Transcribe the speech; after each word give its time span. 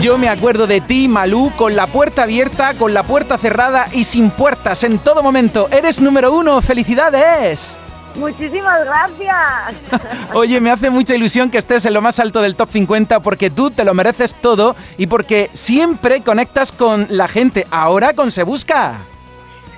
Yo 0.00 0.18
me 0.18 0.28
acuerdo 0.28 0.66
de 0.66 0.80
ti, 0.80 1.08
Malú, 1.08 1.52
con 1.56 1.76
la 1.76 1.86
puerta 1.86 2.24
abierta, 2.24 2.74
con 2.74 2.92
la 2.92 3.02
puerta 3.02 3.38
cerrada 3.38 3.88
y 3.92 4.04
sin 4.04 4.30
puertas 4.30 4.82
en 4.84 4.98
todo 4.98 5.22
momento. 5.22 5.68
Eres 5.70 6.00
número 6.00 6.32
uno, 6.32 6.60
felicidades. 6.60 7.78
Muchísimas 8.16 8.84
gracias. 8.84 9.34
Oye, 10.34 10.60
me 10.60 10.70
hace 10.70 10.90
mucha 10.90 11.14
ilusión 11.14 11.50
que 11.50 11.58
estés 11.58 11.86
en 11.86 11.94
lo 11.94 12.02
más 12.02 12.18
alto 12.18 12.42
del 12.42 12.56
top 12.56 12.70
50 12.70 13.20
porque 13.20 13.50
tú 13.50 13.70
te 13.70 13.84
lo 13.84 13.94
mereces 13.94 14.34
todo 14.34 14.76
y 14.98 15.06
porque 15.06 15.50
siempre 15.52 16.22
conectas 16.22 16.72
con 16.72 17.06
la 17.08 17.28
gente. 17.28 17.66
Ahora 17.70 18.12
con 18.14 18.30
Se 18.30 18.42
Busca. 18.42 18.98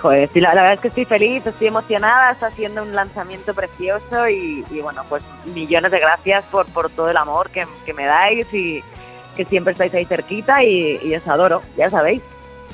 Joder, 0.00 0.30
la, 0.34 0.54
verdad 0.54 0.72
es 0.74 0.80
que 0.80 0.88
estoy 0.88 1.04
feliz, 1.04 1.46
estoy 1.46 1.66
emocionada, 1.66 2.32
está 2.32 2.46
haciendo 2.46 2.82
un 2.82 2.94
lanzamiento 2.94 3.52
precioso 3.52 4.28
y, 4.28 4.64
bueno, 4.80 5.02
pues 5.10 5.22
millones 5.54 5.90
de 5.90 5.98
gracias 5.98 6.42
por, 6.50 6.64
por 6.66 6.88
todo 6.88 7.10
el 7.10 7.18
amor 7.18 7.50
que, 7.50 7.66
me 7.92 8.06
dais 8.06 8.52
y 8.54 8.82
que 9.40 9.46
siempre 9.46 9.72
estáis 9.72 9.94
ahí 9.94 10.04
cerquita 10.04 10.62
y, 10.62 11.00
y 11.02 11.14
os 11.14 11.26
adoro, 11.26 11.62
ya 11.74 11.88
sabéis. 11.88 12.20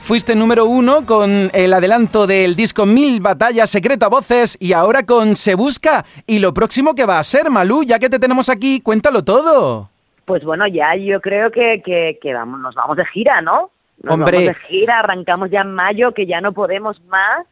Fuiste 0.00 0.34
número 0.34 0.64
uno 0.66 1.06
con 1.06 1.48
el 1.52 1.72
adelanto 1.72 2.26
del 2.26 2.56
disco 2.56 2.86
Mil 2.86 3.20
Batallas 3.20 3.70
Secreto 3.70 4.04
a 4.06 4.08
Voces 4.08 4.56
y 4.60 4.72
ahora 4.72 5.06
con 5.06 5.36
Se 5.36 5.54
Busca. 5.54 6.04
¿Y 6.26 6.40
lo 6.40 6.52
próximo 6.52 6.96
que 6.96 7.06
va 7.06 7.20
a 7.20 7.22
ser, 7.22 7.50
Malú? 7.50 7.84
Ya 7.84 8.00
que 8.00 8.10
te 8.10 8.18
tenemos 8.18 8.50
aquí, 8.50 8.80
cuéntalo 8.80 9.22
todo. 9.22 9.90
Pues 10.24 10.42
bueno, 10.42 10.66
ya 10.66 10.96
yo 10.96 11.20
creo 11.20 11.52
que, 11.52 11.82
que, 12.20 12.34
vamos, 12.34 12.58
nos 12.58 12.74
vamos 12.74 12.96
de 12.96 13.06
gira, 13.06 13.40
¿no? 13.40 13.70
Nos 14.02 14.14
Hombre. 14.14 14.38
vamos 14.38 14.48
de 14.48 14.66
gira, 14.66 14.98
arrancamos 14.98 15.50
ya 15.52 15.60
en 15.60 15.72
mayo, 15.72 16.12
que 16.14 16.26
ya 16.26 16.40
no 16.40 16.52
podemos 16.52 17.00
más 17.04 17.46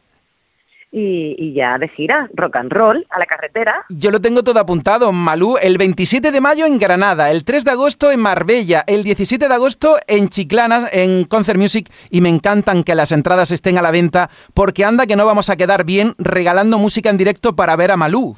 y, 0.91 1.53
ya 1.53 1.77
de 1.77 1.89
gira, 1.89 2.29
rock 2.33 2.55
and 2.55 2.71
roll, 2.71 3.05
a 3.09 3.19
la 3.19 3.25
carretera. 3.25 3.85
Yo 3.89 4.11
lo 4.11 4.21
tengo 4.21 4.43
todo 4.43 4.59
apuntado, 4.59 5.11
Malú. 5.11 5.57
El 5.61 5.77
27 5.77 6.31
de 6.31 6.41
mayo 6.41 6.65
en 6.65 6.79
Granada, 6.79 7.31
el 7.31 7.43
3 7.43 7.65
de 7.65 7.71
agosto 7.71 8.11
en 8.11 8.21
Marbella, 8.21 8.83
el 8.87 9.03
17 9.03 9.47
de 9.47 9.53
agosto 9.53 9.97
en 10.07 10.29
Chiclana, 10.29 10.87
en 10.91 11.25
Concert 11.25 11.59
Music, 11.59 11.89
y 12.09 12.21
me 12.21 12.29
encantan 12.29 12.83
que 12.83 12.95
las 12.95 13.11
entradas 13.11 13.51
estén 13.51 13.77
a 13.77 13.81
la 13.81 13.91
venta, 13.91 14.29
porque 14.53 14.85
anda 14.85 15.05
que 15.05 15.15
no 15.15 15.25
vamos 15.25 15.49
a 15.49 15.57
quedar 15.57 15.85
bien 15.85 16.15
regalando 16.17 16.79
música 16.79 17.09
en 17.09 17.17
directo 17.17 17.55
para 17.55 17.75
ver 17.75 17.91
a 17.91 17.97
Malú. 17.97 18.35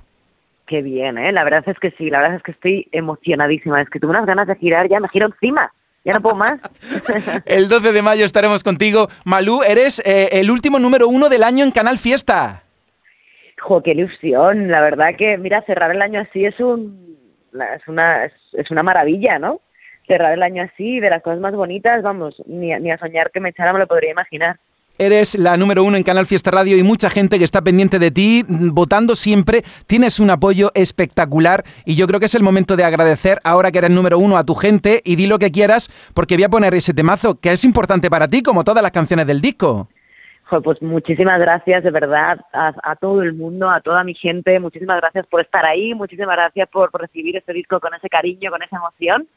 Qué 0.67 0.81
bien, 0.81 1.17
¿eh? 1.17 1.31
La 1.31 1.45
verdad 1.45 1.63
es 1.65 1.79
que 1.79 1.91
sí, 1.91 2.09
la 2.09 2.19
verdad 2.19 2.37
es 2.37 2.43
que 2.43 2.51
estoy 2.51 2.87
emocionadísima. 2.91 3.81
Es 3.81 3.89
que 3.89 3.99
tuve 3.99 4.09
unas 4.11 4.25
ganas 4.25 4.47
de 4.47 4.55
girar, 4.55 4.89
ya 4.89 4.99
me 4.99 5.07
giro 5.07 5.27
encima. 5.27 5.71
Ya 6.07 6.13
no 6.13 6.21
puedo 6.21 6.35
más. 6.35 6.61
el 7.45 7.67
12 7.67 7.91
de 7.91 8.01
mayo 8.01 8.23
estaremos 8.23 8.63
contigo. 8.63 9.09
Malú, 9.25 9.61
eres 9.61 10.01
eh, 10.05 10.29
el 10.39 10.49
último 10.49 10.79
número 10.79 11.09
uno 11.09 11.27
del 11.27 11.43
año 11.43 11.65
en 11.65 11.71
Canal 11.71 11.97
Fiesta. 11.97 12.63
Jo, 13.59 13.83
qué 13.83 13.91
ilusión. 13.91 14.71
La 14.71 14.79
verdad 14.79 15.17
que, 15.17 15.37
mira, 15.37 15.63
cerrar 15.63 15.91
el 15.91 16.01
año 16.01 16.21
así 16.21 16.45
es 16.45 16.57
un 16.61 17.17
es 17.51 17.85
una, 17.89 18.23
es, 18.23 18.71
una 18.71 18.83
maravilla, 18.83 19.37
¿no? 19.37 19.59
Cerrar 20.07 20.31
el 20.31 20.43
año 20.43 20.63
así, 20.63 21.01
de 21.01 21.09
las 21.09 21.21
cosas 21.21 21.41
más 21.41 21.53
bonitas, 21.53 22.01
vamos, 22.01 22.41
ni, 22.45 22.73
ni 22.79 22.89
a 22.89 22.97
soñar 22.97 23.29
que 23.31 23.41
me 23.41 23.49
echara 23.49 23.73
me 23.73 23.79
lo 23.79 23.87
podría 23.87 24.11
imaginar. 24.11 24.59
Eres 24.99 25.37
la 25.37 25.57
número 25.57 25.83
uno 25.83 25.95
en 25.95 26.01
Canal 26.01 26.25
Fiesta 26.25 26.49
Radio 26.49 26.75
y 26.75 26.81
mucha 26.81 27.11
gente 27.11 27.37
que 27.37 27.43
está 27.43 27.61
pendiente 27.61 27.99
de 27.99 28.09
ti, 28.09 28.43
votando 28.47 29.15
siempre. 29.15 29.61
Tienes 29.85 30.19
un 30.19 30.31
apoyo 30.31 30.71
espectacular 30.73 31.63
y 31.85 31.95
yo 31.95 32.07
creo 32.07 32.19
que 32.19 32.25
es 32.25 32.33
el 32.33 32.41
momento 32.41 32.75
de 32.75 32.83
agradecer 32.83 33.37
ahora 33.43 33.71
que 33.71 33.77
eres 33.77 33.91
número 33.91 34.17
uno 34.17 34.37
a 34.37 34.43
tu 34.43 34.55
gente 34.55 35.03
y 35.05 35.15
di 35.15 35.27
lo 35.27 35.37
que 35.37 35.51
quieras 35.51 35.89
porque 36.15 36.33
voy 36.33 36.45
a 36.45 36.49
poner 36.49 36.73
ese 36.73 36.95
temazo 36.95 37.39
que 37.39 37.51
es 37.51 37.63
importante 37.63 38.09
para 38.09 38.27
ti 38.27 38.41
como 38.41 38.63
todas 38.63 38.81
las 38.81 38.91
canciones 38.91 39.27
del 39.27 39.39
disco. 39.39 39.87
pues 40.63 40.81
muchísimas 40.81 41.39
gracias 41.39 41.83
de 41.83 41.91
verdad 41.91 42.39
a, 42.51 42.95
todo 42.95 43.21
el 43.21 43.33
mundo, 43.33 43.69
a 43.69 43.81
toda 43.81 44.03
mi 44.03 44.15
gente. 44.15 44.59
Muchísimas 44.59 44.99
gracias 44.99 45.27
por 45.27 45.41
estar 45.41 45.63
ahí, 45.63 45.93
muchísimas 45.93 46.35
gracias 46.35 46.67
por 46.69 46.89
recibir 46.99 47.37
este 47.37 47.53
disco 47.53 47.79
con 47.79 47.93
ese 47.93 48.09
cariño, 48.09 48.49
con 48.49 48.63
esa 48.63 48.77
emoción 48.77 49.27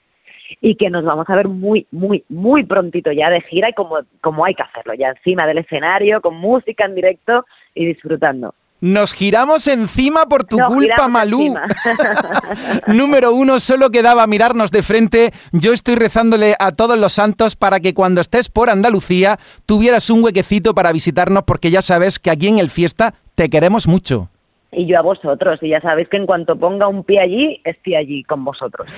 y 0.61 0.77
que 0.77 0.91
nos 0.91 1.05
vamos 1.05 1.29
a 1.29 1.37
ver 1.37 1.48
muy, 1.48 1.87
muy, 1.91 2.25
muy 2.29 2.65
prontito 2.65 3.12
ya 3.12 3.31
de 3.31 3.41
gira 3.43 3.70
y 3.70 3.75
como, 3.75 3.98
como 4.20 4.45
hay 4.45 4.55
que 4.55 4.62
hacerlo, 4.62 4.95
ya 4.95 5.09
encima 5.09 5.47
del 5.47 5.59
escenario, 5.59 6.20
con 6.20 6.37
música 6.37 6.84
en 6.84 6.95
directo 6.95 7.45
y 7.75 7.87
disfrutando. 7.87 8.55
Nos 8.81 9.12
giramos 9.12 9.69
encima 9.69 10.25
por 10.25 10.44
tu 10.44 10.56
culpa, 10.56 11.06
Malú. 11.06 11.55
Número 12.87 13.34
uno, 13.34 13.59
solo 13.59 13.91
quedaba 13.91 14.27
mirarnos 14.27 14.71
de 14.71 14.83
frente. 14.83 15.33
Yo 15.53 15.75
estoy 15.75 15.97
rezándole 15.97 16.55
a 16.59 16.72
todos 16.72 16.99
los 16.99 17.12
santos 17.12 17.56
para 17.56 17.81
que 17.81 17.93
cuando 17.93 18.22
estés 18.22 18.49
por 18.49 18.71
Andalucía 18.71 19.38
tuvieras 19.67 20.09
un 20.09 20.25
huequecito 20.25 20.75
para 20.75 20.93
visitarnos, 20.93 21.43
porque 21.43 21.71
ya 21.71 21.82
sabes 21.82 22.19
que 22.19 22.31
aquí 22.31 22.49
en 22.49 22.59
el 22.59 22.71
Fiesta 22.71 23.12
te 23.34 23.50
queremos 23.50 23.87
mucho. 23.87 24.31
Y 24.72 24.86
yo 24.86 24.98
a 24.98 25.03
vosotros, 25.03 25.58
y 25.62 25.69
ya 25.69 25.81
sabéis 25.81 26.08
que 26.08 26.16
en 26.16 26.26
cuanto 26.26 26.56
ponga 26.56 26.86
un 26.86 27.03
pie 27.03 27.20
allí, 27.20 27.60
estoy 27.64 27.97
allí 27.97 28.22
con 28.22 28.44
vosotros. 28.44 28.88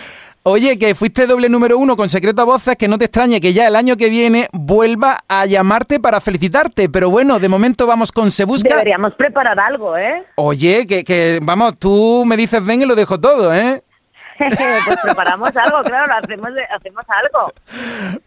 Oye, 0.42 0.78
que 0.78 0.94
fuiste 0.94 1.26
doble 1.26 1.48
número 1.48 1.78
uno 1.78 1.96
con 1.96 2.10
Secreto 2.10 2.42
a 2.42 2.44
Voces, 2.44 2.76
que 2.76 2.88
no 2.88 2.98
te 2.98 3.06
extrañe 3.06 3.40
que 3.40 3.54
ya 3.54 3.68
el 3.68 3.76
año 3.76 3.96
que 3.96 4.10
viene 4.10 4.48
vuelva 4.52 5.20
a 5.28 5.46
llamarte 5.46 5.98
para 5.98 6.20
felicitarte. 6.20 6.90
Pero 6.90 7.08
bueno, 7.08 7.38
de 7.38 7.48
momento 7.48 7.86
vamos 7.86 8.12
con 8.12 8.30
Se 8.30 8.44
Busca. 8.44 8.68
Deberíamos 8.68 9.14
preparar 9.14 9.58
algo, 9.58 9.96
¿eh? 9.96 10.24
Oye, 10.34 10.86
que, 10.86 11.04
que 11.04 11.38
vamos, 11.40 11.78
tú 11.78 12.24
me 12.26 12.36
dices 12.36 12.64
ven 12.64 12.82
y 12.82 12.84
lo 12.84 12.94
dejo 12.94 13.18
todo, 13.18 13.54
¿eh? 13.54 13.82
pues 14.38 14.98
preparamos 15.02 15.56
algo, 15.56 15.82
claro, 15.82 16.14
hacemos, 16.22 16.50
hacemos 16.70 17.04
algo. 17.08 17.52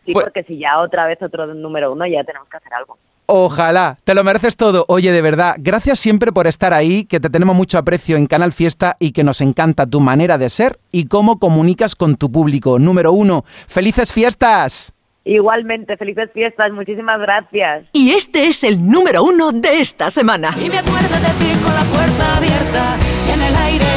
Sí, 0.06 0.14
pues 0.14 0.26
porque 0.26 0.44
si 0.44 0.58
ya 0.58 0.80
otra 0.80 1.06
vez 1.06 1.22
otro 1.22 1.46
número 1.48 1.92
uno, 1.92 2.06
ya 2.08 2.24
tenemos 2.24 2.48
que 2.50 2.58
hacer 2.58 2.74
algo. 2.74 2.98
Ojalá, 3.28 3.98
te 4.04 4.14
lo 4.14 4.24
mereces 4.24 4.56
todo. 4.56 4.86
Oye, 4.88 5.12
de 5.12 5.22
verdad, 5.22 5.56
gracias 5.58 6.00
siempre 6.00 6.32
por 6.32 6.48
estar 6.48 6.74
ahí, 6.74 7.06
que 7.06 7.20
te 7.20 7.30
tenemos 7.30 7.56
mucho 7.56 7.78
aprecio 7.78 8.18
en 8.18 8.28
Canal 8.28 8.52
Fiesta 8.52 8.98
y 9.00 9.14
que 9.14 9.24
nos 9.24 9.42
encanta 9.42 9.88
tu 9.88 10.00
manera 10.00 10.38
de 10.38 10.50
ser 10.50 10.78
y 10.92 11.08
cómo 11.08 11.40
comunicas 11.40 11.96
con 11.96 12.18
tu 12.18 12.32
público. 12.32 12.78
Número 12.78 13.12
uno, 13.12 13.44
felices 13.68 14.14
fiestas. 14.14 14.94
Igualmente, 15.24 15.98
felices 15.98 16.30
fiestas, 16.34 16.72
muchísimas 16.72 17.20
gracias. 17.20 17.88
Y 17.94 18.12
este 18.12 18.48
es 18.48 18.64
el 18.64 18.88
número 18.88 19.24
uno 19.24 19.52
de 19.52 19.80
esta 19.80 20.12
semana. 20.12 20.52
Y 20.64 20.70
me 20.70 20.78
acuerdo 20.78 21.16
de 21.16 21.34
ti 21.40 21.60
con 21.64 21.74
la 21.74 21.84
puerta 21.84 22.38
abierta 22.38 22.98
en 23.34 23.42
el 23.42 23.56
aire 23.56 23.95